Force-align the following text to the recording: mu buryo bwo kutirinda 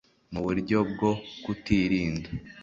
mu 0.31 0.39
buryo 0.45 0.77
bwo 0.91 1.11
kutirinda 1.43 2.29